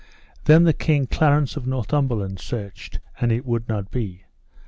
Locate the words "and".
3.19-3.31